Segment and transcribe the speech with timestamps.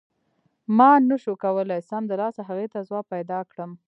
[0.77, 3.71] ما نه شو کولای سمدلاسه هغې ته ځواب پیدا کړم.